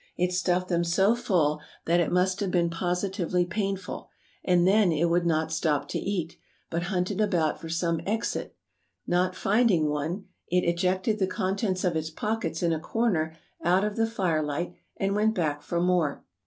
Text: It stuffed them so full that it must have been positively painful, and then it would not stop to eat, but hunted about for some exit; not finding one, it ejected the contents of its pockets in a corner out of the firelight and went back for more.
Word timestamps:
It 0.17 0.33
stuffed 0.33 0.67
them 0.67 0.83
so 0.83 1.13
full 1.15 1.59
that 1.85 1.99
it 1.99 2.11
must 2.11 2.39
have 2.39 2.49
been 2.49 2.71
positively 2.71 3.45
painful, 3.45 4.09
and 4.43 4.67
then 4.67 4.91
it 4.91 5.11
would 5.11 5.27
not 5.27 5.51
stop 5.51 5.87
to 5.89 5.99
eat, 5.99 6.37
but 6.71 6.81
hunted 6.89 7.21
about 7.21 7.61
for 7.61 7.69
some 7.69 8.01
exit; 8.07 8.55
not 9.05 9.35
finding 9.35 9.89
one, 9.91 10.25
it 10.47 10.63
ejected 10.67 11.19
the 11.19 11.27
contents 11.27 11.83
of 11.83 11.95
its 11.95 12.09
pockets 12.09 12.63
in 12.63 12.73
a 12.73 12.79
corner 12.79 13.37
out 13.63 13.83
of 13.83 13.95
the 13.95 14.07
firelight 14.07 14.73
and 14.97 15.15
went 15.15 15.35
back 15.35 15.61
for 15.61 15.79
more. 15.79 16.23